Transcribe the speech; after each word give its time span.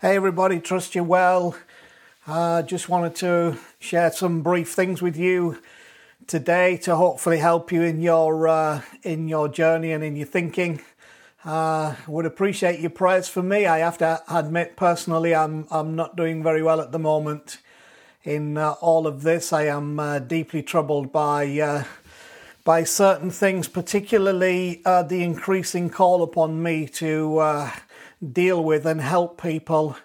Hey, 0.00 0.14
everybody, 0.14 0.60
trust 0.60 0.94
you 0.94 1.02
well. 1.02 1.56
Uh, 2.24 2.62
just 2.62 2.88
wanted 2.88 3.16
to 3.16 3.58
share 3.80 4.12
some 4.12 4.42
brief 4.42 4.72
things 4.72 5.02
with 5.02 5.16
you 5.16 5.58
today 6.28 6.76
to 6.76 6.94
hopefully 6.94 7.38
help 7.38 7.72
you 7.72 7.82
in 7.82 8.00
your 8.00 8.46
uh, 8.46 8.82
in 9.02 9.26
your 9.26 9.48
journey 9.48 9.90
and 9.90 10.04
in 10.04 10.14
your 10.14 10.28
thinking. 10.28 10.82
Uh, 11.44 11.96
would 12.06 12.26
appreciate 12.26 12.78
your 12.78 12.90
prayers 12.90 13.26
for 13.26 13.42
me. 13.42 13.66
I 13.66 13.78
have 13.78 13.98
to 13.98 14.22
admit 14.30 14.76
personally, 14.76 15.34
I'm 15.34 15.66
I'm 15.68 15.96
not 15.96 16.14
doing 16.14 16.44
very 16.44 16.62
well 16.62 16.80
at 16.80 16.92
the 16.92 17.00
moment 17.00 17.58
in 18.22 18.56
uh, 18.56 18.74
all 18.80 19.04
of 19.04 19.24
this. 19.24 19.52
I 19.52 19.64
am 19.64 19.98
uh, 19.98 20.20
deeply 20.20 20.62
troubled 20.62 21.10
by 21.10 21.58
uh, 21.58 21.82
by 22.62 22.84
certain 22.84 23.32
things, 23.32 23.66
particularly 23.66 24.80
uh, 24.84 25.02
the 25.02 25.24
increasing 25.24 25.90
call 25.90 26.22
upon 26.22 26.62
me 26.62 26.86
to 26.86 27.40
deal 28.32 28.62
with 28.62 28.86
and 28.86 29.00
help 29.00 29.40
people 29.40 29.96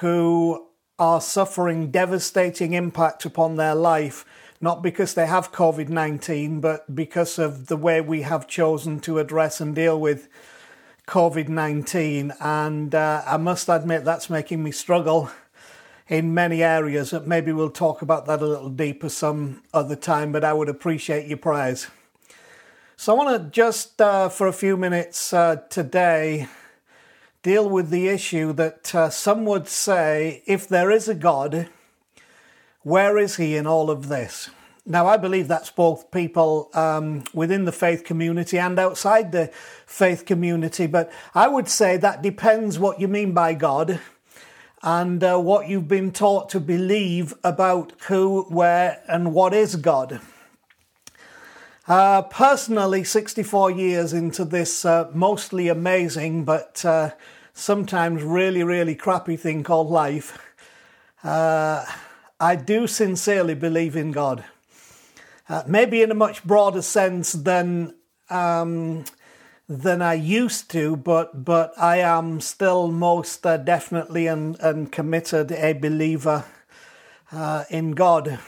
who 0.00 0.66
are 0.98 1.20
suffering 1.20 1.90
devastating 1.90 2.74
impact 2.74 3.24
upon 3.24 3.56
their 3.56 3.74
life, 3.74 4.24
not 4.60 4.82
because 4.82 5.14
they 5.14 5.26
have 5.26 5.52
COVID 5.52 5.88
19, 5.88 6.60
but 6.60 6.94
because 6.94 7.38
of 7.38 7.66
the 7.66 7.76
way 7.76 8.00
we 8.00 8.22
have 8.22 8.46
chosen 8.46 9.00
to 9.00 9.18
address 9.18 9.60
and 9.60 9.74
deal 9.74 10.00
with 10.00 10.28
COVID 11.08 11.48
19. 11.48 12.32
And 12.40 12.94
uh, 12.94 13.22
I 13.26 13.36
must 13.36 13.68
admit, 13.68 14.04
that's 14.04 14.30
making 14.30 14.62
me 14.62 14.70
struggle 14.70 15.30
in 16.08 16.34
many 16.34 16.62
areas. 16.62 17.12
Maybe 17.24 17.52
we'll 17.52 17.70
talk 17.70 18.02
about 18.02 18.26
that 18.26 18.42
a 18.42 18.46
little 18.46 18.70
deeper 18.70 19.08
some 19.08 19.62
other 19.72 19.96
time, 19.96 20.30
but 20.30 20.44
I 20.44 20.52
would 20.52 20.68
appreciate 20.68 21.26
your 21.26 21.38
prayers. 21.38 21.88
So 22.96 23.12
I 23.12 23.16
want 23.16 23.42
to 23.42 23.50
just, 23.50 24.00
uh, 24.00 24.28
for 24.28 24.46
a 24.46 24.52
few 24.52 24.76
minutes 24.76 25.32
uh, 25.32 25.56
today, 25.70 26.48
deal 27.42 27.68
with 27.68 27.90
the 27.90 28.08
issue 28.08 28.52
that 28.52 28.94
uh, 28.94 29.10
some 29.10 29.44
would 29.44 29.66
say 29.66 30.42
if 30.46 30.68
there 30.68 30.90
is 30.90 31.08
a 31.08 31.14
God, 31.14 31.68
where 32.82 33.18
is 33.18 33.36
he 33.36 33.56
in 33.56 33.66
all 33.66 33.90
of 33.90 34.08
this? 34.08 34.50
Now, 34.84 35.06
I 35.06 35.16
believe 35.16 35.46
that's 35.46 35.70
both 35.70 36.10
people 36.10 36.68
um, 36.74 37.22
within 37.32 37.64
the 37.64 37.72
faith 37.72 38.04
community 38.04 38.58
and 38.58 38.78
outside 38.78 39.30
the 39.30 39.48
faith 39.86 40.26
community, 40.26 40.86
but 40.86 41.12
I 41.34 41.46
would 41.46 41.68
say 41.68 41.96
that 41.96 42.22
depends 42.22 42.78
what 42.78 43.00
you 43.00 43.06
mean 43.06 43.32
by 43.32 43.54
God 43.54 44.00
and 44.82 45.22
uh, 45.22 45.38
what 45.38 45.68
you've 45.68 45.86
been 45.86 46.10
taught 46.10 46.48
to 46.50 46.60
believe 46.60 47.32
about 47.44 47.92
who, 48.08 48.42
where, 48.48 49.02
and 49.06 49.32
what 49.32 49.54
is 49.54 49.76
God. 49.76 50.20
Uh, 51.86 52.22
personally, 52.22 53.04
64 53.04 53.70
years 53.72 54.12
into 54.12 54.44
this 54.44 54.84
uh, 54.84 55.10
mostly 55.12 55.68
amazing 55.68 56.44
but 56.44 56.84
uh, 56.84 57.10
sometimes 57.52 58.22
really, 58.22 58.62
really 58.62 58.94
crappy 58.94 59.36
thing 59.36 59.62
called 59.62 59.90
life, 59.90 60.38
uh, 61.24 61.84
I 62.40 62.56
do 62.56 62.86
sincerely 62.86 63.54
believe 63.54 63.96
in 63.96 64.12
God. 64.12 64.44
Uh, 65.48 65.62
maybe 65.66 66.02
in 66.02 66.10
a 66.10 66.14
much 66.14 66.44
broader 66.44 66.82
sense 66.82 67.32
than 67.32 67.94
um, 68.30 69.04
than 69.68 70.02
I 70.02 70.14
used 70.14 70.70
to, 70.70 70.96
but 70.96 71.44
but 71.44 71.72
I 71.78 71.98
am 71.98 72.40
still 72.40 72.88
most 72.88 73.44
uh, 73.46 73.56
definitely 73.56 74.26
and, 74.26 74.58
and 74.60 74.90
committed 74.90 75.52
a 75.52 75.72
believer 75.74 76.44
in 77.70 77.92
God. 77.92 78.38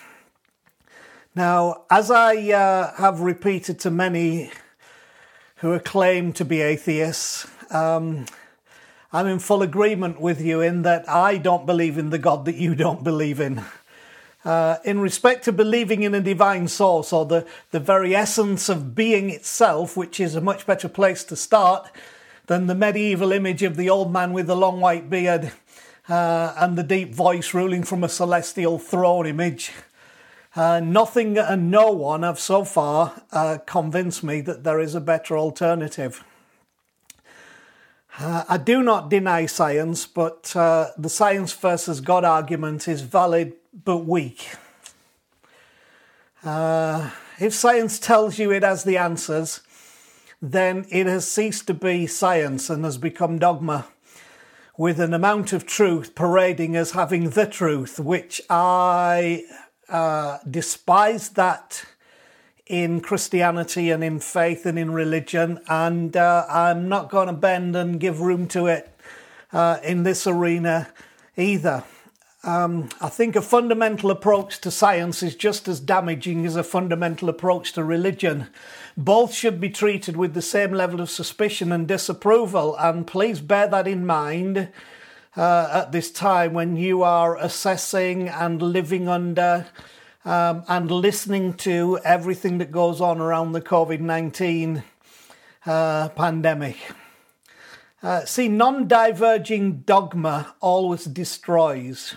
Now, 1.37 1.85
as 1.91 2.13
I 2.13 2.37
uh, 2.53 2.95
have 2.95 3.21
repeated 3.21 3.81
to 3.81 3.91
many 3.91 4.53
who 5.57 5.77
claim 5.81 6.33
to 6.35 6.45
be 6.45 6.61
atheists, 6.61 7.49
um, 7.73 8.27
I'm 9.15 9.29
in 9.29 9.39
full 9.39 9.63
agreement 9.63 10.21
with 10.21 10.41
you 10.41 10.61
in 10.61 10.83
that 10.83 11.09
I 11.09 11.37
don't 11.37 11.67
believe 11.67 11.99
in 11.99 12.11
the 12.11 12.19
God 12.19 12.47
that 12.47 12.57
you 12.57 12.75
don't 12.75 13.05
believe 13.05 13.39
in. 13.39 13.63
Uh, 14.45 14.79
in 14.85 14.99
respect 14.99 15.45
to 15.45 15.53
believing 15.53 16.03
in 16.03 16.17
a 16.17 16.21
divine 16.21 16.67
source 16.67 17.13
or 17.13 17.25
the, 17.25 17.47
the 17.71 17.79
very 17.79 18.17
essence 18.17 18.69
of 18.69 18.97
being 18.97 19.31
itself, 19.31 19.97
which 19.97 20.19
is 20.19 20.35
a 20.35 20.41
much 20.41 20.67
better 20.67 20.89
place 20.89 21.23
to 21.23 21.37
start 21.37 21.93
than 22.47 22.67
the 22.67 22.75
medieval 22.75 23.31
image 23.31 23.63
of 23.63 23.77
the 23.77 23.89
old 23.89 24.13
man 24.13 24.33
with 24.33 24.49
the 24.49 24.57
long 24.57 24.81
white 24.81 25.09
beard 25.09 25.53
uh, 26.09 26.53
and 26.57 26.77
the 26.77 26.83
deep 26.83 27.15
voice 27.15 27.55
ruling 27.55 27.85
from 27.85 28.03
a 28.03 28.09
celestial 28.09 28.81
throne 28.81 29.29
image. 29.29 29.71
Uh, 30.57 30.81
nothing 30.81 31.39
and 31.39 31.71
no 31.71 31.93
one 31.93 32.25
have 32.25 32.41
so 32.41 32.65
far 32.65 33.23
uh, 33.31 33.59
convinced 33.65 34.25
me 34.25 34.41
that 34.41 34.65
there 34.65 34.81
is 34.81 34.97
a 34.97 35.01
better 35.01 35.39
alternative. 35.39 36.25
Uh, 38.17 38.45
I 38.49 38.59
do 38.59 38.83
not 38.83 39.11
deny 39.11 39.47
science, 39.47 40.07
but 40.07 40.55
uh, 40.55 40.91
the 40.97 41.09
science 41.09 41.53
versus 41.53 42.01
God 42.01 42.25
argument 42.25 42.87
is 42.87 43.01
valid 43.01 43.55
but 43.85 43.99
weak. 43.99 44.55
Uh, 46.45 47.11
if 47.41 47.53
science 47.53 47.99
tells 47.99 48.39
you 48.39 48.53
it 48.53 48.63
has 48.63 48.85
the 48.85 48.97
answers, 48.97 49.63
then 50.41 50.87
it 50.91 51.07
has 51.07 51.29
ceased 51.29 51.67
to 51.67 51.75
be 51.75 52.07
science 52.07 52.71
and 52.71 52.85
has 52.85 52.99
become 52.99 53.39
dogma, 53.39 53.87
with 54.79 55.01
an 55.01 55.13
amount 55.13 55.53
of 55.53 55.67
truth 55.67 56.15
parading 56.15 56.77
as 56.77 56.93
having 56.93 57.31
the 57.31 57.47
truth, 57.47 57.99
which 57.99 58.41
I 58.49 59.43
uh, 59.89 60.39
despise 60.49 61.31
that 61.31 61.85
in 62.67 63.01
Christianity 63.01 63.91
and 63.91 64.03
in 64.03 64.19
faith 64.21 64.65
and 64.65 64.79
in 64.79 64.91
religion, 64.91 65.61
and 65.69 66.17
uh, 66.17 66.47
I'm 66.49 66.89
not 66.89 67.11
going 67.11 67.27
to 67.27 67.35
bend 67.35 67.77
and 67.77 68.01
give 68.01 68.21
room 68.21 68.49
to 68.49 68.67
it 68.67 68.91
uh, 69.53 69.79
in 69.83 70.03
this 70.03 70.27
arena 70.27 70.89
either. 71.37 71.85
Um, 72.43 72.91
I 73.01 73.09
think 73.09 73.37
a 73.37 73.43
fundamental 73.43 74.11
approach 74.11 74.61
to 74.61 74.71
science 74.71 75.23
is 75.23 75.35
just 75.35 75.67
as 75.67 75.81
damaging 75.81 76.45
as 76.45 76.57
a 76.57 76.63
fundamental 76.63 77.31
approach 77.31 77.73
to 77.73 77.85
religion. 77.85 78.49
Both 78.99 79.33
should 79.33 79.61
be 79.61 79.71
treated 79.71 80.17
with 80.17 80.35
the 80.35 80.43
same 80.43 80.73
level 80.73 81.01
of 81.01 81.09
suspicion 81.09 81.73
and 81.73 81.89
disapproval, 81.89 82.77
and 82.79 83.07
please 83.07 83.41
bear 83.41 83.67
that 83.69 83.89
in 83.89 84.05
mind 84.05 84.69
uh, 85.37 85.69
at 85.73 85.93
this 85.93 86.11
time 86.11 86.53
when 86.53 86.77
you 86.77 87.03
are 87.03 87.37
assessing 87.39 88.29
and 88.29 88.61
living 88.61 89.09
under 89.09 89.67
um, 90.25 90.65
and 90.69 90.91
listening 90.91 91.55
to 91.55 91.99
everything 92.05 92.59
that 92.59 92.71
goes 92.71 93.01
on 93.01 93.21
around 93.21 93.53
the 93.53 93.61
COVID 93.61 94.01
19 94.01 94.83
uh, 95.67 96.09
pandemic. 96.11 96.77
Uh, 98.03 98.25
see, 98.25 98.49
non 98.49 98.87
diverging 98.87 99.79
dogma 99.81 100.55
always 100.61 101.05
destroys. 101.05 102.15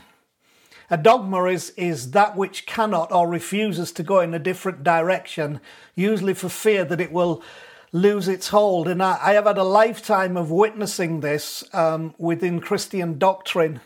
A 0.90 0.98
dogma 0.98 1.46
is, 1.46 1.72
is 1.72 2.12
that 2.12 2.38
which 2.38 2.66
cannot 2.66 3.12
or 3.12 3.28
refuses 3.28 3.92
to 3.94 4.04
go 4.04 4.22
in 4.22 4.34
a 4.34 4.40
different 4.40 4.84
direction, 4.84 5.60
usually 5.96 6.34
for 6.34 6.48
fear 6.48 6.86
that 6.86 7.02
it 7.02 7.12
will 7.12 7.44
lose 7.92 8.30
its 8.30 8.50
hold. 8.50 8.88
And 8.88 9.04
I, 9.04 9.18
I 9.22 9.34
have 9.34 9.46
had 9.46 9.58
a 9.58 9.64
lifetime 9.64 10.38
of 10.38 10.50
witnessing 10.50 11.20
this 11.20 11.64
um, 11.74 12.14
within 12.18 12.62
Christian 12.62 13.18
doctrine. 13.18 13.82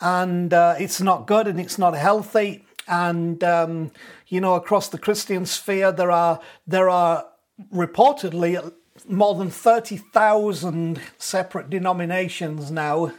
And 0.00 0.52
uh, 0.52 0.74
it's 0.78 1.00
not 1.00 1.26
good 1.26 1.46
and 1.46 1.60
it's 1.60 1.78
not 1.78 1.94
healthy. 1.94 2.64
And, 2.88 3.42
um, 3.42 3.90
you 4.28 4.40
know, 4.40 4.54
across 4.54 4.88
the 4.88 4.98
Christian 4.98 5.46
sphere, 5.46 5.92
there 5.92 6.10
are, 6.10 6.40
there 6.66 6.88
are 6.88 7.26
reportedly 7.72 8.72
more 9.08 9.34
than 9.34 9.50
30,000 9.50 11.00
separate 11.18 11.70
denominations 11.70 12.70
now. 12.70 13.12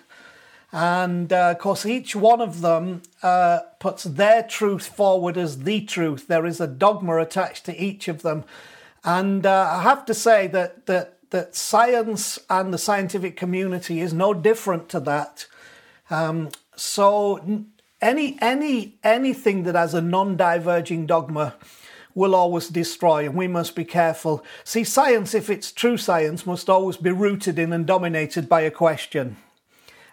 And 0.71 1.31
uh, 1.31 1.51
of 1.51 1.59
course, 1.59 1.85
each 1.85 2.15
one 2.15 2.41
of 2.41 2.61
them 2.61 3.01
uh, 3.23 3.59
puts 3.79 4.03
their 4.03 4.43
truth 4.43 4.87
forward 4.87 5.37
as 5.37 5.63
the 5.63 5.81
truth. 5.81 6.27
There 6.27 6.45
is 6.45 6.59
a 6.59 6.67
dogma 6.67 7.17
attached 7.17 7.65
to 7.65 7.81
each 7.81 8.07
of 8.07 8.21
them. 8.21 8.43
And 9.03 9.45
uh, 9.45 9.75
I 9.77 9.83
have 9.83 10.05
to 10.05 10.13
say 10.13 10.47
that, 10.47 10.85
that, 10.87 11.17
that 11.29 11.55
science 11.55 12.39
and 12.49 12.73
the 12.73 12.77
scientific 12.77 13.37
community 13.37 14.01
is 14.01 14.13
no 14.13 14.33
different 14.33 14.89
to 14.89 14.99
that. 15.01 15.45
Um, 16.09 16.49
so 16.75 17.65
any, 18.01 18.37
any, 18.41 18.95
anything 19.03 19.63
that 19.63 19.75
has 19.75 19.93
a 19.93 20.01
non-diverging 20.01 21.05
dogma 21.05 21.55
will 22.13 22.33
always 22.33 22.67
destroy, 22.67 23.25
and 23.25 23.35
we 23.35 23.47
must 23.47 23.75
be 23.75 23.85
careful. 23.85 24.43
See, 24.63 24.83
science, 24.83 25.35
if 25.35 25.49
it's 25.49 25.71
true 25.71 25.97
science, 25.97 26.45
must 26.45 26.69
always 26.69 26.97
be 26.97 27.11
rooted 27.11 27.59
in 27.59 27.71
and 27.71 27.85
dominated 27.85 28.49
by 28.49 28.61
a 28.61 28.71
question. 28.71 29.37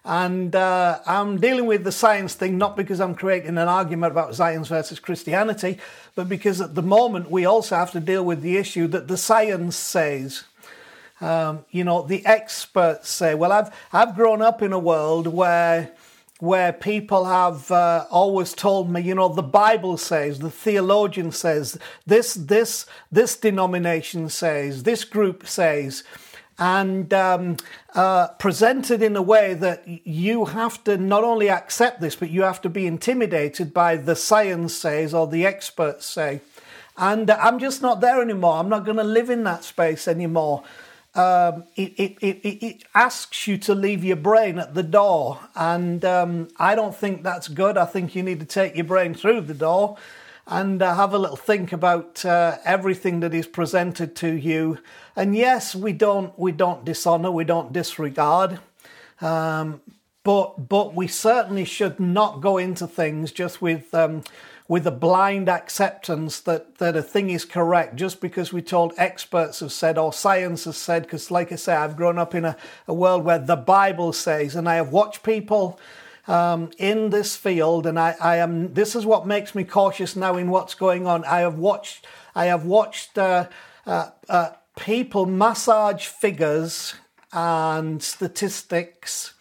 And 0.04 0.54
uh, 0.54 0.98
I'm 1.06 1.40
dealing 1.40 1.64
with 1.64 1.82
the 1.82 1.92
science 1.92 2.34
thing 2.34 2.58
not 2.58 2.76
because 2.76 3.00
I'm 3.00 3.14
creating 3.14 3.56
an 3.56 3.68
argument 3.68 4.10
about 4.10 4.34
science 4.34 4.68
versus 4.68 5.00
Christianity, 5.00 5.78
but 6.14 6.28
because 6.28 6.60
at 6.60 6.74
the 6.74 6.82
moment 6.82 7.30
we 7.30 7.46
also 7.46 7.76
have 7.76 7.92
to 7.92 8.00
deal 8.00 8.22
with 8.22 8.42
the 8.42 8.58
issue 8.58 8.86
that 8.88 9.08
the 9.08 9.16
science 9.16 9.76
says. 9.76 10.44
Um, 11.22 11.64
you 11.70 11.84
know, 11.84 12.02
the 12.02 12.26
experts 12.26 13.08
say, 13.08 13.34
well, 13.34 13.50
I've, 13.50 13.74
I've 13.94 14.14
grown 14.14 14.42
up 14.42 14.60
in 14.60 14.74
a 14.74 14.78
world 14.78 15.26
where 15.26 15.92
where 16.40 16.72
people 16.72 17.26
have 17.26 17.70
uh, 17.70 18.06
always 18.10 18.54
told 18.54 18.90
me, 18.90 19.00
you 19.00 19.14
know, 19.14 19.28
the 19.28 19.42
Bible 19.42 19.96
says, 19.96 20.40
the 20.40 20.50
theologian 20.50 21.30
says, 21.30 21.78
this, 22.06 22.34
this, 22.34 22.86
this 23.10 23.36
denomination 23.36 24.28
says, 24.28 24.82
this 24.82 25.04
group 25.04 25.46
says, 25.46 26.02
and 26.58 27.12
um, 27.12 27.56
uh, 27.94 28.28
presented 28.38 29.02
in 29.02 29.16
a 29.16 29.22
way 29.22 29.54
that 29.54 29.86
you 29.86 30.46
have 30.46 30.82
to 30.84 30.96
not 30.96 31.24
only 31.24 31.50
accept 31.50 32.00
this, 32.00 32.16
but 32.16 32.30
you 32.30 32.42
have 32.42 32.60
to 32.62 32.68
be 32.68 32.86
intimidated 32.86 33.74
by 33.74 33.96
the 33.96 34.14
science 34.14 34.74
says 34.74 35.14
or 35.14 35.26
the 35.26 35.46
experts 35.46 36.06
say. 36.06 36.40
And 36.96 37.28
I'm 37.30 37.58
just 37.58 37.82
not 37.82 38.00
there 38.00 38.22
anymore. 38.22 38.54
I'm 38.54 38.68
not 38.68 38.84
going 38.84 38.98
to 38.98 39.04
live 39.04 39.30
in 39.30 39.42
that 39.44 39.64
space 39.64 40.06
anymore. 40.06 40.62
Um, 41.14 41.64
it, 41.76 41.92
it, 41.96 42.18
it, 42.20 42.64
it, 42.64 42.84
asks 42.92 43.46
you 43.46 43.56
to 43.58 43.74
leave 43.74 44.02
your 44.02 44.16
brain 44.16 44.58
at 44.58 44.74
the 44.74 44.82
door. 44.82 45.38
And 45.54 46.04
um, 46.04 46.48
I 46.58 46.74
don't 46.74 46.94
think 46.94 47.22
that's 47.22 47.46
good. 47.46 47.78
I 47.78 47.84
think 47.84 48.16
you 48.16 48.24
need 48.24 48.40
to 48.40 48.46
take 48.46 48.74
your 48.74 48.84
brain 48.84 49.14
through 49.14 49.42
the 49.42 49.54
door 49.54 49.96
and 50.46 50.82
uh, 50.82 50.94
have 50.94 51.14
a 51.14 51.18
little 51.18 51.36
think 51.36 51.72
about 51.72 52.24
uh, 52.24 52.58
everything 52.64 53.20
that 53.20 53.32
is 53.32 53.46
presented 53.46 54.14
to 54.16 54.32
you. 54.32 54.78
And 55.16 55.36
yes, 55.36 55.74
we 55.74 55.92
don't 55.92 56.36
we 56.38 56.52
don't 56.52 56.84
dishonor, 56.84 57.30
we 57.30 57.44
don't 57.44 57.72
disregard, 57.72 58.58
um, 59.20 59.80
but 60.22 60.68
but 60.68 60.94
we 60.94 61.06
certainly 61.06 61.64
should 61.64 61.98
not 61.98 62.40
go 62.40 62.58
into 62.58 62.86
things 62.86 63.32
just 63.32 63.62
with 63.62 63.94
um, 63.94 64.22
with 64.66 64.86
a 64.86 64.90
blind 64.90 65.48
acceptance 65.48 66.40
that 66.40 66.78
that 66.78 66.96
a 66.96 67.02
thing 67.02 67.28
is 67.28 67.44
correct 67.44 67.96
just 67.96 68.20
because 68.20 68.52
we 68.52 68.62
told 68.62 68.94
experts 68.96 69.60
have 69.60 69.72
said 69.72 69.98
or 69.98 70.12
science 70.12 70.64
has 70.64 70.76
said. 70.76 71.02
Because, 71.02 71.30
like 71.30 71.52
I 71.52 71.56
say, 71.56 71.74
I've 71.74 71.96
grown 71.96 72.18
up 72.18 72.34
in 72.34 72.44
a, 72.44 72.56
a 72.88 72.94
world 72.94 73.24
where 73.24 73.38
the 73.38 73.56
Bible 73.56 74.12
says, 74.12 74.56
and 74.56 74.68
I 74.68 74.76
have 74.76 74.90
watched 74.90 75.22
people 75.22 75.78
um, 76.26 76.70
in 76.78 77.10
this 77.10 77.36
field, 77.36 77.86
and 77.86 77.98
I, 77.98 78.16
I, 78.20 78.36
am. 78.36 78.72
This 78.72 78.96
is 78.96 79.04
what 79.04 79.26
makes 79.26 79.54
me 79.54 79.64
cautious 79.64 80.16
now 80.16 80.36
in 80.36 80.48
what's 80.48 80.74
going 80.74 81.06
on. 81.06 81.24
I 81.24 81.40
have 81.40 81.58
watched. 81.58 82.06
I 82.34 82.46
have 82.46 82.64
watched 82.64 83.18
uh, 83.18 83.48
uh, 83.86 84.10
uh, 84.28 84.50
people 84.76 85.26
massage 85.26 86.06
figures 86.06 86.94
and 87.32 88.02
statistics, 88.02 89.34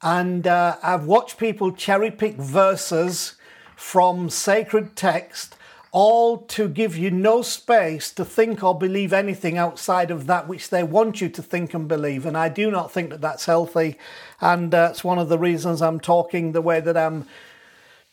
and 0.00 0.46
uh, 0.46 0.76
I've 0.82 1.04
watched 1.04 1.36
people 1.36 1.72
cherry 1.72 2.10
pick 2.10 2.36
verses 2.36 3.34
from 3.78 4.28
sacred 4.28 4.96
text 4.96 5.54
all 5.92 6.38
to 6.38 6.68
give 6.68 6.96
you 6.96 7.12
no 7.12 7.42
space 7.42 8.10
to 8.10 8.24
think 8.24 8.62
or 8.62 8.76
believe 8.76 9.12
anything 9.12 9.56
outside 9.56 10.10
of 10.10 10.26
that 10.26 10.48
which 10.48 10.68
they 10.68 10.82
want 10.82 11.20
you 11.20 11.28
to 11.28 11.40
think 11.40 11.72
and 11.72 11.86
believe. 11.86 12.26
And 12.26 12.36
I 12.36 12.48
do 12.48 12.72
not 12.72 12.90
think 12.90 13.10
that 13.10 13.20
that's 13.20 13.46
healthy. 13.46 13.96
And 14.40 14.72
that's 14.72 15.04
one 15.04 15.20
of 15.20 15.28
the 15.28 15.38
reasons 15.38 15.80
I'm 15.80 16.00
talking 16.00 16.50
the 16.50 16.60
way 16.60 16.80
that 16.80 16.96
I'm 16.96 17.26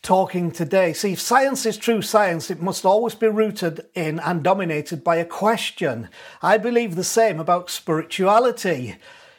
talking 0.04 0.52
today. 0.52 0.94
See, 0.94 1.14
if 1.14 1.20
science 1.20 1.66
is 1.66 1.78
true 1.78 2.04
science, 2.04 2.52
it 2.52 2.62
must 2.62 2.86
always 2.86 3.16
be 3.16 3.28
rooted 3.28 3.88
in 3.96 4.20
and 4.20 4.44
dominated 4.44 5.04
by 5.04 5.16
a 5.16 5.26
question. 5.26 6.10
I 6.44 6.60
believe 6.60 6.96
the 6.96 7.04
same 7.04 7.40
about 7.40 7.72
spirituality. 7.72 8.98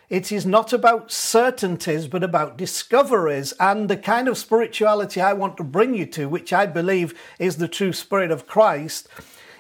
It 0.09 0.31
is 0.31 0.47
not 0.47 0.73
about 0.73 1.11
certainties, 1.11 2.07
but 2.07 2.23
about 2.23 2.57
discoveries. 2.57 3.53
And 3.59 3.89
the 3.89 3.97
kind 3.97 4.29
of 4.29 4.39
spirituality 4.39 5.21
I 5.21 5.33
want 5.33 5.57
to 5.57 5.65
bring 5.65 5.95
you 5.95 6.07
to, 6.07 6.29
which 6.29 6.53
I 6.53 6.67
believe 6.67 7.19
is 7.39 7.57
the 7.57 7.69
true 7.69 7.93
spirit 7.93 8.31
of 8.31 8.47
Christ, 8.47 9.09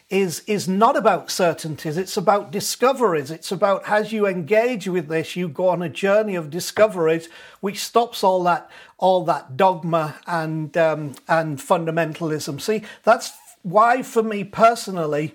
is, 0.08 0.44
is 0.46 0.68
not 0.68 0.96
about 0.96 1.32
certainties. 1.32 1.96
It's 1.96 2.16
about 2.16 2.52
discoveries. 2.52 3.32
It's 3.32 3.50
about 3.50 3.82
as 3.88 4.12
you 4.12 4.26
engage 4.26 4.86
with 4.86 5.08
this, 5.08 5.34
you 5.34 5.48
go 5.48 5.68
on 5.68 5.82
a 5.82 5.88
journey 5.88 6.36
of 6.36 6.48
discoveries, 6.48 7.28
which 7.60 7.82
stops 7.82 8.22
all 8.22 8.44
that, 8.44 8.70
all 8.98 9.24
that 9.24 9.56
dogma 9.56 10.14
and, 10.28 10.76
um, 10.76 11.16
and 11.26 11.58
fundamentalism. 11.58 12.60
See, 12.60 12.84
that's 13.02 13.32
why, 13.62 14.02
for 14.02 14.22
me 14.22 14.44
personally, 14.44 15.34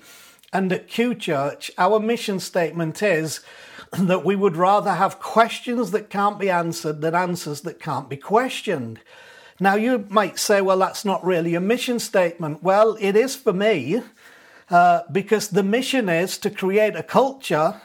and 0.54 0.72
at 0.72 0.88
Q 0.88 1.16
Church, 1.16 1.72
our 1.78 2.00
mission 2.00 2.40
statement 2.40 3.04
is 3.04 3.42
that 4.00 4.24
we 4.24 4.36
would 4.36 4.56
rather 4.56 4.94
have 4.94 5.20
questions 5.20 5.92
that 5.92 6.10
can't 6.10 6.40
be 6.40 6.50
answered 6.50 7.02
than 7.02 7.14
answers 7.16 7.62
that 7.62 7.80
can't 7.80 8.10
be 8.10 8.18
questioned. 8.18 9.00
Now, 9.60 9.76
you 9.76 10.06
might 10.10 10.40
say, 10.40 10.62
well, 10.62 10.80
that's 10.80 11.06
not 11.06 11.24
really 11.26 11.56
a 11.56 11.60
mission 11.60 12.00
statement. 12.00 12.64
Well, 12.64 12.98
it 13.00 13.16
is 13.16 13.36
for 13.36 13.54
me, 13.54 14.02
uh, 14.70 15.02
because 15.12 15.50
the 15.50 15.64
mission 15.64 16.10
is 16.10 16.38
to 16.40 16.50
create 16.50 16.96
a 16.96 17.04
culture 17.04 17.82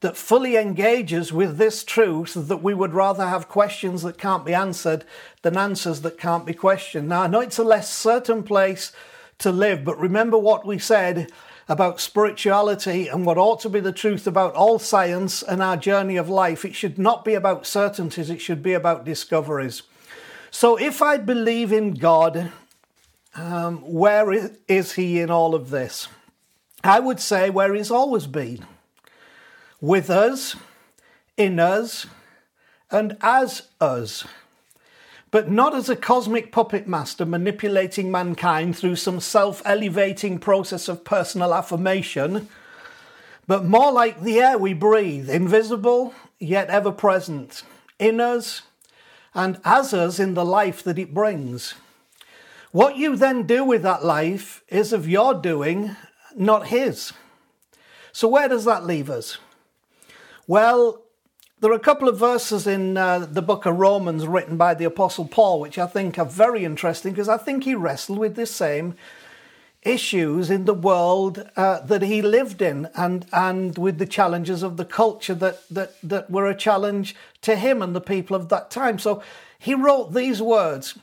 that 0.00 0.16
fully 0.16 0.56
engages 0.56 1.32
with 1.32 1.56
this 1.56 1.84
truth 1.84 2.34
that 2.34 2.62
we 2.62 2.74
would 2.74 2.92
rather 2.92 3.26
have 3.26 3.48
questions 3.48 4.02
that 4.02 4.18
can't 4.18 4.44
be 4.44 4.54
answered 4.54 5.04
than 5.42 5.56
answers 5.56 6.00
that 6.00 6.18
can't 6.18 6.44
be 6.44 6.52
questioned. 6.54 7.08
Now, 7.08 7.22
I 7.22 7.26
know 7.26 7.40
it's 7.40 7.58
a 7.58 7.64
less 7.64 7.92
certain 7.92 8.42
place 8.42 8.92
to 9.38 9.52
live, 9.52 9.84
but 9.84 9.98
remember 9.98 10.36
what 10.36 10.66
we 10.66 10.78
said 10.78 11.30
about 11.68 12.00
spirituality 12.00 13.08
and 13.08 13.24
what 13.24 13.38
ought 13.38 13.60
to 13.60 13.68
be 13.68 13.80
the 13.80 13.92
truth 13.92 14.26
about 14.26 14.54
all 14.54 14.78
science 14.78 15.42
and 15.42 15.62
our 15.62 15.76
journey 15.76 16.16
of 16.16 16.28
life. 16.28 16.64
It 16.64 16.74
should 16.74 16.98
not 16.98 17.24
be 17.24 17.34
about 17.34 17.66
certainties, 17.66 18.30
it 18.30 18.40
should 18.40 18.62
be 18.62 18.74
about 18.74 19.04
discoveries. 19.04 19.82
So 20.50 20.76
if 20.76 21.02
I 21.02 21.16
believe 21.16 21.72
in 21.72 21.94
God, 21.94 22.52
um, 23.34 23.78
where 23.78 24.50
is 24.68 24.92
He 24.92 25.20
in 25.20 25.30
all 25.30 25.54
of 25.54 25.70
this? 25.70 26.08
I 26.82 27.00
would 27.00 27.18
say 27.18 27.50
where 27.50 27.74
He's 27.74 27.90
always 27.90 28.26
been 28.26 28.64
with 29.80 30.10
us, 30.10 30.54
in 31.36 31.58
us, 31.58 32.06
and 32.90 33.16
as 33.20 33.68
us 33.80 34.24
but 35.34 35.50
not 35.50 35.74
as 35.74 35.88
a 35.88 35.96
cosmic 35.96 36.52
puppet 36.52 36.86
master 36.86 37.26
manipulating 37.26 38.08
mankind 38.08 38.78
through 38.78 38.94
some 38.94 39.18
self 39.18 39.60
elevating 39.64 40.38
process 40.38 40.86
of 40.86 41.02
personal 41.02 41.52
affirmation, 41.52 42.48
but 43.48 43.64
more 43.64 43.90
like 43.90 44.20
the 44.20 44.38
air 44.38 44.56
we 44.56 44.72
breathe, 44.72 45.28
invisible 45.28 46.14
yet 46.38 46.70
ever 46.70 46.92
present, 46.92 47.64
in 47.98 48.20
us 48.20 48.62
and 49.34 49.60
as 49.64 49.92
us 49.92 50.20
in 50.20 50.34
the 50.34 50.44
life 50.44 50.84
that 50.84 51.00
it 51.00 51.12
brings. 51.12 51.74
What 52.70 52.96
you 52.96 53.16
then 53.16 53.44
do 53.44 53.64
with 53.64 53.82
that 53.82 54.04
life 54.04 54.62
is 54.68 54.92
of 54.92 55.08
your 55.08 55.34
doing, 55.34 55.96
not 56.36 56.68
his. 56.68 57.12
So, 58.12 58.28
where 58.28 58.46
does 58.46 58.66
that 58.66 58.86
leave 58.86 59.10
us? 59.10 59.38
Well, 60.46 61.03
there 61.60 61.70
are 61.70 61.76
a 61.76 61.80
couple 61.80 62.08
of 62.08 62.18
verses 62.18 62.66
in 62.66 62.96
uh, 62.96 63.20
the 63.20 63.42
book 63.42 63.64
of 63.64 63.76
Romans 63.76 64.26
written 64.26 64.56
by 64.56 64.74
the 64.74 64.84
Apostle 64.84 65.26
Paul, 65.26 65.60
which 65.60 65.78
I 65.78 65.86
think 65.86 66.18
are 66.18 66.24
very 66.24 66.64
interesting 66.64 67.12
because 67.12 67.28
I 67.28 67.38
think 67.38 67.64
he 67.64 67.74
wrestled 67.74 68.18
with 68.18 68.34
the 68.34 68.46
same 68.46 68.96
issues 69.82 70.50
in 70.50 70.64
the 70.64 70.74
world 70.74 71.48
uh, 71.56 71.80
that 71.80 72.02
he 72.02 72.22
lived 72.22 72.60
in 72.60 72.88
and, 72.96 73.26
and 73.32 73.78
with 73.78 73.98
the 73.98 74.06
challenges 74.06 74.62
of 74.62 74.76
the 74.76 74.84
culture 74.84 75.34
that, 75.34 75.60
that, 75.70 75.94
that 76.02 76.30
were 76.30 76.46
a 76.46 76.56
challenge 76.56 77.14
to 77.42 77.54
him 77.54 77.82
and 77.82 77.94
the 77.94 78.00
people 78.00 78.34
of 78.34 78.48
that 78.48 78.70
time. 78.70 78.98
So 78.98 79.22
he 79.58 79.74
wrote 79.74 80.12
these 80.12 80.42
words 80.42 80.98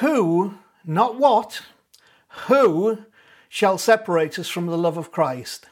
Who, 0.00 0.54
not 0.84 1.18
what, 1.18 1.62
who 2.46 3.04
shall 3.48 3.76
separate 3.76 4.38
us 4.38 4.48
from 4.48 4.66
the 4.66 4.78
love 4.78 4.96
of 4.96 5.12
Christ? 5.12 5.66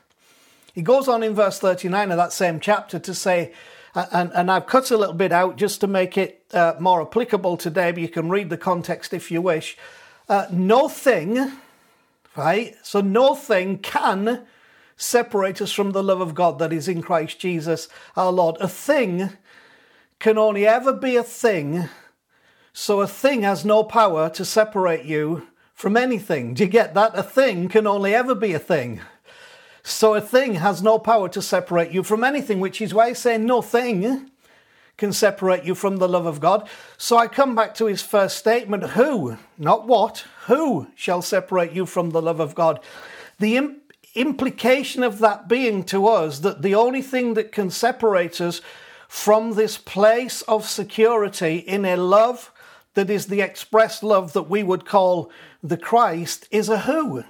He 0.74 0.82
goes 0.82 1.08
on 1.08 1.22
in 1.22 1.34
verse 1.34 1.58
39 1.58 2.10
of 2.10 2.16
that 2.16 2.32
same 2.32 2.60
chapter 2.60 2.98
to 2.98 3.14
say, 3.14 3.52
and, 3.94 4.30
and 4.35 4.50
I've 4.50 4.66
cut 4.66 4.90
a 4.90 4.97
little 4.97 5.14
bit 5.14 5.32
out 5.32 5.56
just 5.56 5.80
to 5.80 5.87
make 5.87 6.16
it 6.16 6.44
uh, 6.52 6.75
more 6.78 7.02
applicable 7.02 7.56
today, 7.56 7.90
but 7.92 8.00
you 8.00 8.09
can 8.09 8.28
read 8.28 8.50
the 8.50 8.56
context 8.56 9.12
if 9.12 9.30
you 9.30 9.42
wish. 9.42 9.76
Uh, 10.28 10.47
no 10.50 10.88
thing, 10.88 11.52
right? 12.37 12.75
So 12.82 13.00
no 13.00 13.35
thing 13.35 13.78
can 13.78 14.47
separate 14.97 15.61
us 15.61 15.73
from 15.73 15.92
the 15.92 16.02
love 16.02 16.20
of 16.20 16.35
God 16.35 16.59
that 16.59 16.73
is 16.73 16.87
in 16.87 17.02
Christ 17.02 17.38
Jesus 17.38 17.88
our 18.16 18.30
Lord. 18.30 18.56
A 18.61 18.68
thing 18.68 19.30
can 20.18 20.38
only 20.38 20.66
ever 20.66 20.92
be 20.92 21.16
a 21.16 21.23
thing, 21.23 21.88
so 22.73 23.00
a 23.00 23.06
thing 23.06 23.42
has 23.42 23.64
no 23.64 23.82
power 23.82 24.30
to 24.30 24.44
separate 24.44 25.04
you 25.04 25.49
from 25.75 25.97
anything. 25.97 26.54
Do 26.54 26.62
you 26.62 26.70
get 26.70 26.94
that? 26.94 27.18
A 27.18 27.23
thing 27.23 27.68
can 27.68 27.87
only 27.87 28.14
ever 28.14 28.35
be 28.35 28.52
a 28.52 28.59
thing. 28.59 29.00
So 29.82 30.14
a 30.14 30.20
thing 30.20 30.54
has 30.56 30.82
no 30.82 30.99
power 30.99 31.28
to 31.30 31.42
separate 31.42 31.90
you 31.92 32.02
from 32.02 32.25
anything, 32.25 32.60
which 32.60 32.80
is 32.80 32.92
why 32.92 33.06
I 33.06 33.12
say 33.12 33.38
no 33.38 33.62
thing 33.62 34.30
can 34.96 35.12
separate 35.12 35.64
you 35.64 35.75
from 35.75 35.96
the 35.96 36.08
love 36.08 36.26
of 36.26 36.40
God. 36.40 36.68
So 36.99 37.16
I 37.16 37.26
come 37.26 37.54
back 37.54 37.75
to 37.76 37.87
his 37.87 38.02
first 38.02 38.37
statement 38.37 38.90
who, 38.90 39.38
not 39.56 39.87
what, 39.87 40.26
who 40.46 40.88
shall 40.94 41.22
separate 41.22 41.72
you 41.72 41.87
from 41.87 42.10
the 42.10 42.20
love 42.20 42.38
of 42.38 42.54
God? 42.54 42.80
The 43.38 43.56
Im- 43.56 43.80
implication 44.14 45.02
of 45.02 45.18
that 45.20 45.49
being 45.49 45.84
to 45.84 46.06
us 46.06 46.40
that 46.40 46.60
the 46.60 46.75
only 46.75 47.00
thing 47.00 47.34
that 47.34 47.50
can 47.50 47.70
separate 47.70 48.40
us 48.40 48.60
from 49.08 49.54
this 49.54 49.78
place 49.78 50.42
of 50.42 50.68
security 50.68 51.56
in 51.56 51.84
a 51.84 51.96
love 51.96 52.52
that 52.94 53.08
is 53.08 53.26
the 53.26 53.40
expressed 53.40 54.02
love 54.02 54.34
that 54.34 54.50
we 54.50 54.62
would 54.62 54.84
call 54.84 55.30
the 55.62 55.76
Christ 55.76 56.46
is 56.50 56.68
a 56.68 56.80
who. 56.80 57.25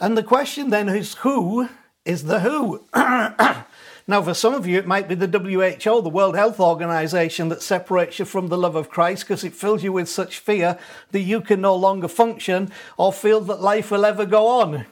And 0.00 0.16
the 0.16 0.22
question 0.22 0.70
then 0.70 0.88
is 0.88 1.14
who 1.14 1.68
is 2.04 2.24
the 2.24 2.40
who? 2.40 2.84
now, 2.94 4.22
for 4.22 4.34
some 4.34 4.54
of 4.54 4.66
you, 4.66 4.78
it 4.78 4.86
might 4.86 5.08
be 5.08 5.16
the 5.16 5.26
WHO, 5.26 6.02
the 6.02 6.08
World 6.08 6.36
Health 6.36 6.60
Organization, 6.60 7.48
that 7.48 7.62
separates 7.62 8.18
you 8.18 8.24
from 8.24 8.48
the 8.48 8.58
love 8.58 8.76
of 8.76 8.90
Christ 8.90 9.24
because 9.24 9.42
it 9.42 9.54
fills 9.54 9.82
you 9.82 9.92
with 9.92 10.08
such 10.08 10.38
fear 10.38 10.78
that 11.10 11.20
you 11.20 11.40
can 11.40 11.60
no 11.60 11.74
longer 11.74 12.08
function 12.08 12.70
or 12.96 13.12
feel 13.12 13.40
that 13.40 13.60
life 13.60 13.90
will 13.90 14.04
ever 14.04 14.24
go 14.24 14.46
on. 14.46 14.86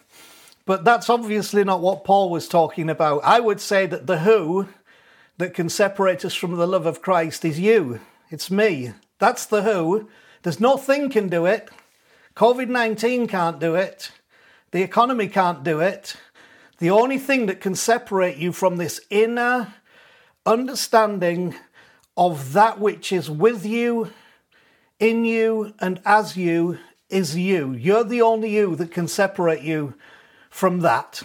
But 0.64 0.84
that's 0.84 1.08
obviously 1.08 1.62
not 1.62 1.80
what 1.80 2.04
Paul 2.04 2.28
was 2.28 2.48
talking 2.48 2.90
about. 2.90 3.20
I 3.22 3.38
would 3.38 3.60
say 3.60 3.86
that 3.86 4.08
the 4.08 4.18
who 4.18 4.68
that 5.38 5.54
can 5.54 5.68
separate 5.68 6.25
us 6.25 6.34
from 6.34 6.56
the 6.56 6.66
love 6.66 6.86
of 6.86 7.02
Christ 7.02 7.44
is 7.44 7.60
you. 7.60 8.00
It's 8.30 8.50
me. 8.50 8.92
That's 9.20 9.46
the 9.46 9.62
who. 9.62 10.08
There's 10.42 10.58
nothing 10.58 11.10
can 11.10 11.28
do 11.28 11.46
it. 11.46 11.68
COVID 12.34 12.68
19 12.68 13.28
can't 13.28 13.60
do 13.60 13.76
it. 13.76 14.10
The 14.70 14.82
economy 14.82 15.28
can't 15.28 15.62
do 15.62 15.80
it. 15.80 16.16
The 16.78 16.90
only 16.90 17.18
thing 17.18 17.46
that 17.46 17.61
can 17.61 17.75
separate 17.75 18.37
you 18.37 18.52
from 18.52 18.76
this 18.76 19.00
inner 19.11 19.75
understanding 20.44 21.54
of 22.16 22.52
that 22.52 22.78
which 22.78 23.12
is 23.12 23.28
with 23.28 23.66
you, 23.66 24.12
in 24.99 25.25
you, 25.25 25.75
and 25.80 26.00
as 26.04 26.37
you 26.37 26.78
is 27.11 27.37
you. 27.37 27.73
You're 27.73 28.04
the 28.04 28.23
only 28.23 28.54
you 28.54 28.76
that 28.76 28.90
can 28.90 29.08
separate 29.08 29.62
you 29.62 29.94
from 30.49 30.80
that. 30.80 31.23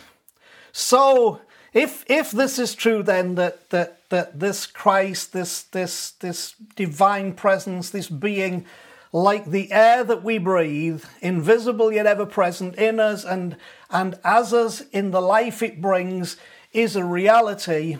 So, 0.71 1.41
if 1.73 2.03
if 2.09 2.31
this 2.31 2.59
is 2.59 2.75
true, 2.75 3.03
then 3.03 3.35
that 3.35 3.69
that 3.69 4.09
that 4.09 4.39
this 4.39 4.65
Christ, 4.65 5.33
this 5.33 5.63
this 5.63 6.11
this 6.11 6.55
divine 6.75 7.33
presence, 7.33 7.89
this 7.89 8.09
being 8.09 8.65
like 9.13 9.45
the 9.45 9.71
air 9.71 10.03
that 10.03 10.23
we 10.23 10.37
breathe, 10.37 11.03
invisible 11.21 11.91
yet 11.91 12.05
ever 12.05 12.25
present 12.25 12.75
in 12.75 12.99
us 12.99 13.25
and, 13.25 13.57
and 13.89 14.17
as 14.23 14.53
us 14.53 14.81
in 14.91 15.11
the 15.11 15.21
life 15.21 15.61
it 15.61 15.81
brings, 15.81 16.37
is 16.71 16.95
a 16.95 17.03
reality, 17.03 17.97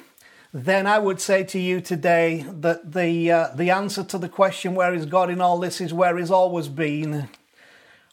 then 0.54 0.88
I 0.88 1.00
would 1.00 1.20
say 1.20 1.44
to 1.46 1.60
you 1.60 1.82
today 1.82 2.46
that 2.50 2.94
the, 2.94 3.32
uh, 3.32 3.48
the 3.56 3.70
answer 3.70 4.04
to 4.04 4.18
the 4.18 4.30
question, 4.30 4.76
where 4.76 4.94
is 4.94 5.06
God 5.06 5.30
in 5.30 5.42
all 5.42 5.60
this, 5.60 5.82
is 5.82 5.94
where 5.94 6.18
He's 6.18 6.32
always 6.32 6.68
been 6.68 7.30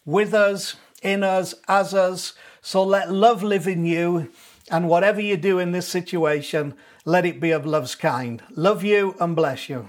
with 0.05 0.35
us, 0.35 0.77
in 1.03 1.23
us, 1.23 1.55
as 1.69 1.95
us. 1.95 2.35
So 2.63 2.83
let 2.83 3.11
love 3.11 3.43
live 3.43 3.67
in 3.67 3.85
you, 3.85 4.31
and 4.71 4.89
whatever 4.89 5.21
you 5.21 5.37
do 5.37 5.59
in 5.59 5.73
this 5.73 5.89
situation, 5.89 6.75
let 7.05 7.25
it 7.25 7.41
be 7.41 7.51
of 7.51 7.67
love's 7.67 7.95
kind. 7.95 8.43
Love 8.51 8.85
you 8.85 9.17
and 9.21 9.35
bless 9.35 9.69
you. 9.69 9.89